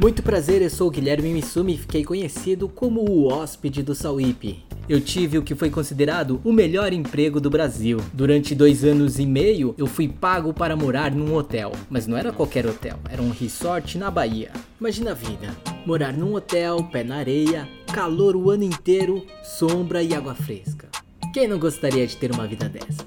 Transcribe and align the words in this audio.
Muito 0.00 0.22
prazer, 0.22 0.62
eu 0.62 0.70
sou 0.70 0.88
o 0.88 0.90
Guilherme 0.90 1.28
Mitsumi 1.28 1.74
e 1.74 1.78
fiquei 1.78 2.02
conhecido 2.02 2.66
como 2.70 3.02
o 3.02 3.28
hóspede 3.28 3.82
do 3.82 3.94
Sauípe. 3.94 4.64
Eu 4.88 4.98
tive 4.98 5.36
o 5.36 5.42
que 5.42 5.54
foi 5.54 5.68
considerado 5.68 6.40
o 6.42 6.54
melhor 6.54 6.90
emprego 6.94 7.38
do 7.38 7.50
Brasil. 7.50 7.98
Durante 8.10 8.54
dois 8.54 8.82
anos 8.82 9.18
e 9.18 9.26
meio, 9.26 9.74
eu 9.76 9.86
fui 9.86 10.08
pago 10.08 10.54
para 10.54 10.74
morar 10.74 11.10
num 11.10 11.34
hotel. 11.34 11.72
Mas 11.90 12.06
não 12.06 12.16
era 12.16 12.32
qualquer 12.32 12.64
hotel, 12.66 12.98
era 13.10 13.20
um 13.20 13.28
resort 13.28 13.98
na 13.98 14.10
Bahia. 14.10 14.50
Imagina 14.80 15.10
a 15.10 15.14
vida: 15.14 15.54
morar 15.84 16.14
num 16.14 16.34
hotel, 16.34 16.82
pé 16.84 17.04
na 17.04 17.16
areia, 17.16 17.68
calor 17.92 18.34
o 18.34 18.48
ano 18.48 18.64
inteiro, 18.64 19.22
sombra 19.44 20.02
e 20.02 20.14
água 20.14 20.34
fresca. 20.34 20.88
Quem 21.34 21.46
não 21.46 21.58
gostaria 21.58 22.06
de 22.06 22.16
ter 22.16 22.32
uma 22.32 22.46
vida 22.46 22.70
dessas? 22.70 23.04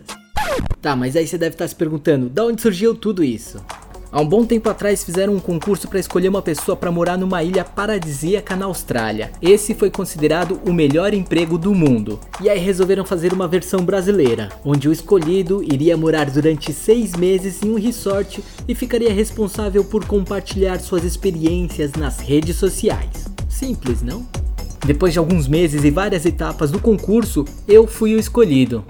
Tá, 0.80 0.96
mas 0.96 1.16
aí 1.16 1.26
você 1.26 1.40
deve 1.40 1.56
estar 1.56 1.68
se 1.68 1.76
perguntando: 1.76 2.30
da 2.30 2.46
onde 2.46 2.62
surgiu 2.62 2.94
tudo 2.94 3.24
isso? 3.24 3.60
Há 4.14 4.22
um 4.22 4.28
bom 4.28 4.46
tempo 4.46 4.70
atrás 4.70 5.04
fizeram 5.04 5.34
um 5.34 5.40
concurso 5.40 5.88
para 5.88 6.00
escolher 6.00 6.30
uma 6.30 6.44
pessoa 6.44 6.78
para 6.78 6.92
morar 6.92 7.18
numa 7.18 7.42
ilha 7.42 7.66
paradisíaca 7.66 8.56
na 8.56 8.66
Austrália. 8.66 9.32
Esse 9.42 9.74
foi 9.74 9.90
considerado 9.90 10.62
o 10.68 10.72
melhor 10.72 11.16
emprego 11.16 11.58
do 11.58 11.74
mundo. 11.74 12.20
E 12.40 12.48
aí 12.48 12.60
resolveram 12.60 13.04
fazer 13.04 13.34
uma 13.34 13.48
versão 13.48 13.84
brasileira, 13.84 14.50
onde 14.64 14.88
o 14.88 14.92
escolhido 14.92 15.64
iria 15.64 15.98
morar 15.98 16.30
durante 16.30 16.72
seis 16.72 17.14
meses 17.16 17.64
em 17.64 17.72
um 17.72 17.80
resort 17.80 18.44
e 18.68 18.76
ficaria 18.76 19.12
responsável 19.12 19.84
por 19.84 20.06
compartilhar 20.06 20.80
suas 20.80 21.04
experiências 21.04 21.94
nas 21.94 22.20
redes 22.20 22.56
sociais. 22.56 23.26
Simples, 23.50 24.04
não? 24.04 24.28
Depois 24.86 25.12
de 25.12 25.18
alguns 25.18 25.48
meses 25.48 25.84
e 25.84 25.90
várias 25.90 26.24
etapas 26.24 26.70
do 26.70 26.78
concurso, 26.78 27.46
eu 27.68 27.88
fui 27.88 28.14
o 28.14 28.20
escolhido. 28.20 28.86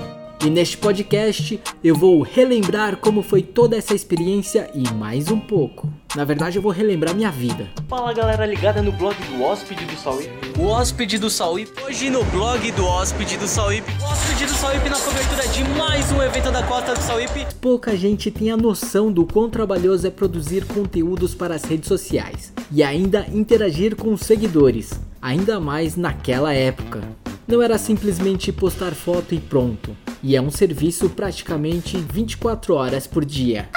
E 0.45 0.49
neste 0.49 0.77
podcast 0.77 1.57
eu 1.81 1.95
vou 1.95 2.21
relembrar 2.21 2.97
como 2.97 3.23
foi 3.23 3.41
toda 3.41 3.77
essa 3.77 3.95
experiência 3.95 4.69
e 4.75 4.93
mais 4.93 5.31
um 5.31 5.39
pouco. 5.39 5.87
Na 6.17 6.25
verdade, 6.25 6.57
eu 6.57 6.61
vou 6.61 6.69
relembrar 6.69 7.15
minha 7.15 7.31
vida. 7.31 7.69
Fala 7.87 8.11
galera 8.11 8.45
ligada 8.45 8.81
no 8.81 8.91
blog 8.91 9.15
do 9.15 9.41
Hóspede 9.41 9.85
do 9.85 9.95
Sauípe. 9.95 10.59
O 10.59 10.65
Hóspede 10.65 11.17
do 11.17 11.29
Sauípe. 11.29 11.71
Hoje 11.81 12.09
no 12.09 12.25
blog 12.25 12.69
do 12.73 12.85
Hóspede 12.85 13.37
do 13.37 13.47
Sauípe. 13.47 13.89
O 14.01 14.03
Hóspede 14.03 14.45
do 14.45 14.53
Sauípe 14.53 14.89
na 14.89 14.99
cobertura 14.99 15.47
de 15.47 15.63
mais 15.77 16.11
um 16.11 16.21
evento 16.21 16.51
da 16.51 16.61
Costa 16.63 16.93
do 16.93 17.01
Sauípe. 17.01 17.47
Pouca 17.61 17.95
gente 17.95 18.29
tem 18.29 18.51
a 18.51 18.57
noção 18.57 19.13
do 19.13 19.25
quão 19.25 19.49
trabalhoso 19.49 20.05
é 20.05 20.11
produzir 20.11 20.65
conteúdos 20.65 21.33
para 21.33 21.55
as 21.55 21.63
redes 21.63 21.87
sociais 21.87 22.51
e 22.69 22.83
ainda 22.83 23.25
interagir 23.31 23.95
com 23.95 24.11
os 24.11 24.19
seguidores, 24.19 24.91
ainda 25.21 25.57
mais 25.57 25.95
naquela 25.95 26.53
época. 26.53 27.01
Não 27.47 27.61
era 27.61 27.77
simplesmente 27.77 28.51
postar 28.51 28.91
foto 28.91 29.33
e 29.33 29.39
pronto 29.39 29.95
e 30.23 30.35
é 30.35 30.41
um 30.41 30.49
serviço 30.49 31.09
praticamente 31.09 31.97
24 31.97 32.73
horas 32.73 33.05
por 33.05 33.25
dia. 33.25 33.67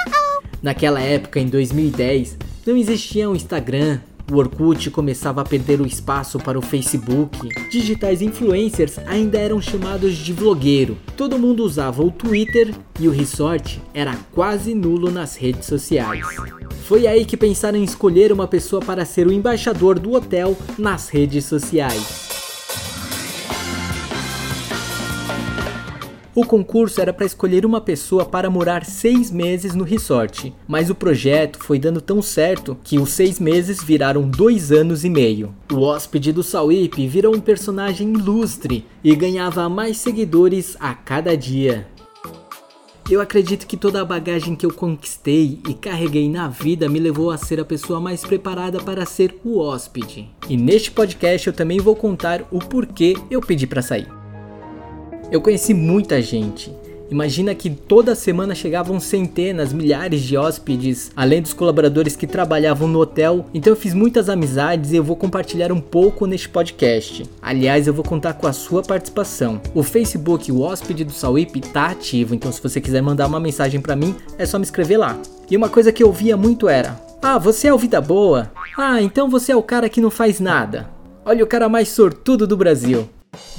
Naquela 0.63 1.01
época, 1.01 1.39
em 1.39 1.47
2010, 1.47 2.37
não 2.65 2.75
existia 2.75 3.29
o 3.29 3.33
um 3.33 3.35
Instagram, 3.35 3.99
o 4.29 4.35
Orkut 4.35 4.91
começava 4.91 5.41
a 5.41 5.45
perder 5.45 5.79
o 5.79 5.87
espaço 5.87 6.37
para 6.37 6.59
o 6.59 6.61
Facebook. 6.61 7.47
Digitais 7.69 8.21
influencers 8.21 8.99
ainda 9.05 9.37
eram 9.37 9.61
chamados 9.61 10.15
de 10.17 10.33
vlogueiro. 10.33 10.97
Todo 11.15 11.39
mundo 11.39 11.63
usava 11.63 12.03
o 12.03 12.11
Twitter 12.11 12.75
e 12.99 13.07
o 13.07 13.11
resort 13.11 13.81
era 13.93 14.17
quase 14.33 14.73
nulo 14.73 15.09
nas 15.09 15.37
redes 15.37 15.65
sociais. 15.65 16.25
Foi 16.83 17.07
aí 17.07 17.23
que 17.23 17.37
pensaram 17.37 17.77
em 17.77 17.83
escolher 17.83 18.33
uma 18.33 18.47
pessoa 18.47 18.81
para 18.81 19.05
ser 19.05 19.27
o 19.27 19.31
embaixador 19.31 19.97
do 19.97 20.13
hotel 20.13 20.57
nas 20.77 21.07
redes 21.07 21.45
sociais. 21.45 22.26
O 26.37 26.45
concurso 26.45 27.01
era 27.01 27.11
para 27.11 27.25
escolher 27.25 27.65
uma 27.65 27.81
pessoa 27.81 28.23
para 28.23 28.47
morar 28.47 28.85
seis 28.85 29.31
meses 29.31 29.73
no 29.73 29.83
resort, 29.83 30.53
mas 30.67 30.87
o 30.87 30.93
projeto 30.93 31.57
foi 31.57 31.79
dando 31.79 31.99
tão 31.99 32.21
certo 32.21 32.77
que 32.83 32.99
os 32.99 33.09
seis 33.09 33.39
meses 33.39 33.83
viraram 33.83 34.21
dois 34.21 34.71
anos 34.71 35.03
e 35.03 35.09
meio. 35.09 35.51
O 35.73 35.79
hóspede 35.79 36.31
do 36.31 36.43
Sauípe 36.43 37.07
virou 37.07 37.35
um 37.35 37.39
personagem 37.39 38.13
ilustre 38.13 38.85
e 39.03 39.15
ganhava 39.15 39.67
mais 39.67 39.97
seguidores 39.97 40.77
a 40.79 40.93
cada 40.93 41.35
dia. 41.35 41.87
Eu 43.09 43.19
acredito 43.19 43.65
que 43.65 43.75
toda 43.75 43.99
a 43.99 44.05
bagagem 44.05 44.55
que 44.55 44.65
eu 44.65 44.71
conquistei 44.71 45.59
e 45.67 45.73
carreguei 45.73 46.29
na 46.29 46.47
vida 46.47 46.87
me 46.87 46.99
levou 46.99 47.31
a 47.31 47.37
ser 47.37 47.59
a 47.59 47.65
pessoa 47.65 47.99
mais 47.99 48.23
preparada 48.23 48.79
para 48.79 49.07
ser 49.07 49.35
o 49.43 49.57
hóspede. 49.57 50.29
E 50.47 50.55
neste 50.55 50.91
podcast 50.91 51.47
eu 51.47 51.53
também 51.53 51.79
vou 51.79 51.95
contar 51.95 52.47
o 52.51 52.59
porquê 52.59 53.17
eu 53.31 53.41
pedi 53.41 53.65
para 53.65 53.81
sair. 53.81 54.16
Eu 55.29 55.41
conheci 55.41 55.73
muita 55.73 56.21
gente. 56.21 56.73
Imagina 57.09 57.53
que 57.53 57.69
toda 57.69 58.15
semana 58.15 58.55
chegavam 58.55 58.99
centenas, 58.99 59.73
milhares 59.73 60.21
de 60.21 60.37
hóspedes, 60.37 61.11
além 61.15 61.41
dos 61.41 61.53
colaboradores 61.53 62.15
que 62.15 62.25
trabalhavam 62.25 62.87
no 62.87 62.99
hotel. 62.99 63.45
Então 63.53 63.71
eu 63.71 63.77
fiz 63.77 63.93
muitas 63.93 64.29
amizades 64.29 64.91
e 64.91 64.95
eu 64.95 65.03
vou 65.03 65.15
compartilhar 65.15 65.71
um 65.71 65.79
pouco 65.79 66.25
neste 66.25 66.47
podcast. 66.47 67.25
Aliás, 67.41 67.87
eu 67.87 67.93
vou 67.93 68.03
contar 68.03 68.33
com 68.33 68.47
a 68.47 68.53
sua 68.53 68.81
participação. 68.81 69.61
O 69.73 69.83
Facebook, 69.83 70.51
o 70.51 70.61
hóspede 70.61 71.03
do 71.03 71.13
Sauípe, 71.13 71.59
tá 71.61 71.87
ativo, 71.87 72.33
então 72.33 72.51
se 72.51 72.61
você 72.61 72.79
quiser 72.79 73.01
mandar 73.01 73.27
uma 73.27 73.39
mensagem 73.39 73.81
para 73.81 73.95
mim, 73.95 74.15
é 74.37 74.45
só 74.45 74.57
me 74.57 74.65
escrever 74.65 74.97
lá. 74.97 75.17
E 75.49 75.55
uma 75.55 75.69
coisa 75.69 75.91
que 75.91 76.03
eu 76.03 76.11
via 76.11 76.35
muito 76.35 76.67
era: 76.69 76.99
"Ah, 77.21 77.37
você 77.37 77.67
é 77.67 77.73
o 77.73 77.77
vida 77.77 78.01
boa? 78.01 78.51
Ah, 78.77 79.01
então 79.01 79.29
você 79.29 79.51
é 79.51 79.55
o 79.55 79.63
cara 79.63 79.89
que 79.89 80.01
não 80.01 80.11
faz 80.11 80.39
nada. 80.41 80.89
Olha 81.25 81.43
o 81.43 81.47
cara 81.47 81.67
mais 81.67 81.89
sortudo 81.89 82.45
do 82.45 82.55
Brasil." 82.57 83.09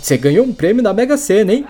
Você 0.01 0.17
ganhou 0.17 0.45
um 0.45 0.53
prêmio 0.53 0.83
na 0.83 0.93
Mega 0.93 1.17
Sena, 1.17 1.53
hein? 1.53 1.67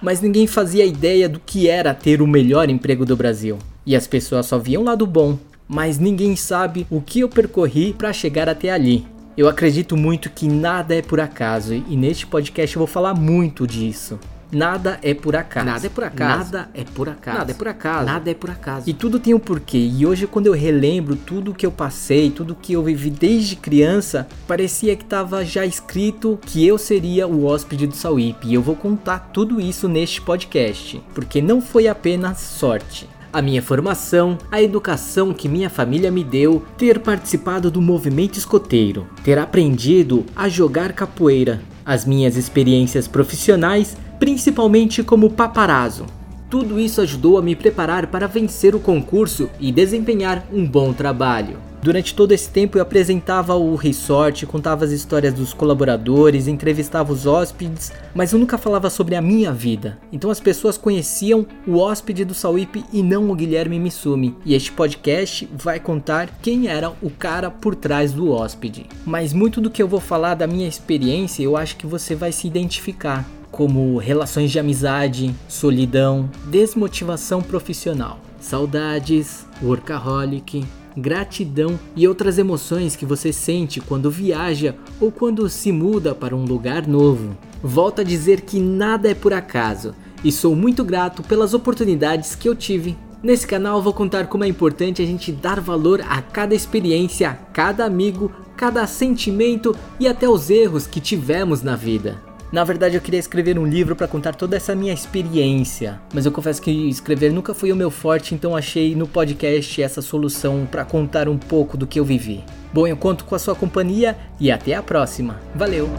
Mas 0.00 0.20
ninguém 0.20 0.46
fazia 0.46 0.84
ideia 0.84 1.28
do 1.28 1.40
que 1.40 1.68
era 1.68 1.94
ter 1.94 2.20
o 2.20 2.26
melhor 2.26 2.68
emprego 2.68 3.04
do 3.04 3.16
Brasil. 3.16 3.58
E 3.86 3.96
as 3.96 4.06
pessoas 4.06 4.46
só 4.46 4.58
viam 4.58 4.82
lado 4.82 5.06
bom, 5.06 5.38
mas 5.68 5.98
ninguém 5.98 6.36
sabe 6.36 6.86
o 6.90 7.00
que 7.00 7.20
eu 7.20 7.28
percorri 7.28 7.92
para 7.92 8.12
chegar 8.12 8.48
até 8.48 8.70
ali. 8.70 9.06
Eu 9.36 9.48
acredito 9.48 9.96
muito 9.96 10.30
que 10.30 10.46
nada 10.46 10.94
é 10.94 11.02
por 11.02 11.20
acaso 11.20 11.74
e 11.74 11.96
neste 11.96 12.26
podcast 12.26 12.76
eu 12.76 12.80
vou 12.80 12.86
falar 12.86 13.14
muito 13.14 13.66
disso. 13.66 14.18
Nada 14.54 14.98
é 15.02 15.12
por 15.12 15.34
acaso. 15.34 15.66
Nada 15.66 15.86
é 15.86 15.90
por 15.90 16.04
acaso. 16.04 16.52
Nada 16.52 16.70
é 16.74 16.84
por 16.84 17.08
acaso. 17.08 17.38
Nada 17.38 17.50
é 17.50 17.54
por 17.54 17.68
acaso. 17.68 18.06
Nada 18.06 18.30
é 18.30 18.34
por 18.34 18.50
acaso. 18.50 18.88
E 18.88 18.94
tudo 18.94 19.18
tem 19.18 19.34
um 19.34 19.38
porquê. 19.38 19.78
E 19.78 20.06
hoje, 20.06 20.26
quando 20.26 20.46
eu 20.46 20.52
relembro 20.52 21.16
tudo 21.16 21.52
que 21.52 21.66
eu 21.66 21.72
passei, 21.72 22.30
tudo 22.30 22.54
que 22.54 22.72
eu 22.72 22.82
vivi 22.82 23.10
desde 23.10 23.56
criança, 23.56 24.28
parecia 24.46 24.94
que 24.94 25.02
estava 25.02 25.44
já 25.44 25.66
escrito 25.66 26.38
que 26.46 26.64
eu 26.66 26.78
seria 26.78 27.26
o 27.26 27.44
hóspede 27.44 27.86
do 27.86 27.96
Sauípe. 27.96 28.46
E 28.46 28.54
eu 28.54 28.62
vou 28.62 28.76
contar 28.76 29.30
tudo 29.32 29.60
isso 29.60 29.88
neste 29.88 30.20
podcast. 30.20 31.02
Porque 31.12 31.42
não 31.42 31.60
foi 31.60 31.88
apenas 31.88 32.38
sorte 32.38 33.08
a 33.32 33.42
minha 33.42 33.60
formação, 33.60 34.38
a 34.48 34.62
educação 34.62 35.34
que 35.34 35.48
minha 35.48 35.68
família 35.68 36.08
me 36.08 36.22
deu, 36.22 36.64
ter 36.78 37.00
participado 37.00 37.68
do 37.68 37.82
movimento 37.82 38.38
escoteiro, 38.38 39.08
ter 39.24 39.40
aprendido 39.40 40.24
a 40.36 40.48
jogar 40.48 40.92
capoeira, 40.92 41.60
as 41.84 42.04
minhas 42.04 42.36
experiências 42.36 43.08
profissionais 43.08 43.96
principalmente 44.24 45.02
como 45.02 45.28
paparazzo. 45.28 46.06
Tudo 46.48 46.80
isso 46.80 47.02
ajudou 47.02 47.36
a 47.36 47.42
me 47.42 47.54
preparar 47.54 48.06
para 48.06 48.26
vencer 48.26 48.74
o 48.74 48.80
concurso 48.80 49.50
e 49.60 49.70
desempenhar 49.70 50.46
um 50.50 50.66
bom 50.66 50.94
trabalho. 50.94 51.58
Durante 51.82 52.14
todo 52.14 52.32
esse 52.32 52.48
tempo 52.48 52.78
eu 52.78 52.82
apresentava 52.82 53.54
o 53.54 53.74
resort, 53.74 54.46
contava 54.46 54.86
as 54.86 54.92
histórias 54.92 55.34
dos 55.34 55.52
colaboradores, 55.52 56.48
entrevistava 56.48 57.12
os 57.12 57.26
hóspedes, 57.26 57.92
mas 58.14 58.32
eu 58.32 58.38
nunca 58.38 58.56
falava 58.56 58.88
sobre 58.88 59.14
a 59.14 59.20
minha 59.20 59.52
vida. 59.52 59.98
Então 60.10 60.30
as 60.30 60.40
pessoas 60.40 60.78
conheciam 60.78 61.46
o 61.66 61.76
hóspede 61.76 62.24
do 62.24 62.32
Sauípe 62.32 62.82
e 62.90 63.02
não 63.02 63.30
o 63.30 63.34
Guilherme 63.34 63.78
Mitsumi. 63.78 64.34
E 64.42 64.54
este 64.54 64.72
podcast 64.72 65.46
vai 65.54 65.78
contar 65.78 66.30
quem 66.40 66.66
era 66.66 66.90
o 67.02 67.10
cara 67.10 67.50
por 67.50 67.74
trás 67.74 68.10
do 68.10 68.30
hóspede. 68.30 68.86
Mas 69.04 69.34
muito 69.34 69.60
do 69.60 69.70
que 69.70 69.82
eu 69.82 69.88
vou 69.88 70.00
falar 70.00 70.32
da 70.32 70.46
minha 70.46 70.66
experiência 70.66 71.42
eu 71.42 71.58
acho 71.58 71.76
que 71.76 71.86
você 71.86 72.14
vai 72.14 72.32
se 72.32 72.46
identificar 72.46 73.28
como 73.54 73.98
relações 73.98 74.50
de 74.50 74.58
amizade, 74.58 75.32
solidão, 75.46 76.28
desmotivação 76.50 77.40
profissional, 77.40 78.18
saudades, 78.40 79.46
workaholic, 79.62 80.64
gratidão 80.96 81.78
e 81.94 82.08
outras 82.08 82.36
emoções 82.36 82.96
que 82.96 83.06
você 83.06 83.32
sente 83.32 83.80
quando 83.80 84.10
viaja 84.10 84.74
ou 85.00 85.12
quando 85.12 85.48
se 85.48 85.70
muda 85.70 86.16
para 86.16 86.34
um 86.34 86.44
lugar 86.44 86.84
novo. 86.88 87.36
Volto 87.62 88.00
a 88.00 88.04
dizer 88.04 88.40
que 88.40 88.58
nada 88.58 89.08
é 89.08 89.14
por 89.14 89.32
acaso 89.32 89.94
e 90.24 90.32
sou 90.32 90.56
muito 90.56 90.82
grato 90.82 91.22
pelas 91.22 91.54
oportunidades 91.54 92.34
que 92.34 92.48
eu 92.48 92.56
tive. 92.56 92.98
Nesse 93.22 93.46
canal 93.46 93.80
vou 93.80 93.92
contar 93.92 94.26
como 94.26 94.42
é 94.42 94.48
importante 94.48 95.00
a 95.00 95.06
gente 95.06 95.30
dar 95.30 95.60
valor 95.60 96.00
a 96.08 96.20
cada 96.20 96.56
experiência, 96.56 97.30
a 97.30 97.34
cada 97.34 97.84
amigo, 97.84 98.32
cada 98.56 98.84
sentimento 98.88 99.76
e 100.00 100.08
até 100.08 100.28
os 100.28 100.50
erros 100.50 100.88
que 100.88 100.98
tivemos 100.98 101.62
na 101.62 101.76
vida. 101.76 102.33
Na 102.54 102.62
verdade, 102.62 102.94
eu 102.94 103.00
queria 103.00 103.18
escrever 103.18 103.58
um 103.58 103.66
livro 103.66 103.96
para 103.96 104.06
contar 104.06 104.36
toda 104.36 104.56
essa 104.56 104.76
minha 104.76 104.94
experiência, 104.94 106.00
mas 106.14 106.24
eu 106.24 106.30
confesso 106.30 106.62
que 106.62 106.70
escrever 106.88 107.32
nunca 107.32 107.52
foi 107.52 107.72
o 107.72 107.76
meu 107.76 107.90
forte, 107.90 108.32
então 108.32 108.54
achei 108.54 108.94
no 108.94 109.08
podcast 109.08 109.82
essa 109.82 110.00
solução 110.00 110.64
para 110.64 110.84
contar 110.84 111.28
um 111.28 111.36
pouco 111.36 111.76
do 111.76 111.84
que 111.84 111.98
eu 111.98 112.04
vivi. 112.04 112.44
Bom, 112.72 112.86
eu 112.86 112.96
conto 112.96 113.24
com 113.24 113.34
a 113.34 113.40
sua 113.40 113.56
companhia 113.56 114.16
e 114.38 114.52
até 114.52 114.72
a 114.72 114.84
próxima. 114.84 115.40
Valeu! 115.52 115.90